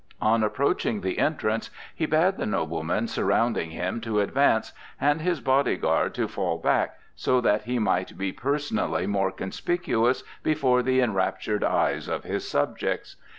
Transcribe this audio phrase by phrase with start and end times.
[0.23, 5.77] On approaching the entrance, he bade the noblemen surrounding him to advance, and his body
[5.77, 11.63] guard to fall back, so that he might be personally more conspicuous before the enraptured
[11.63, 13.15] eyes of his subjects.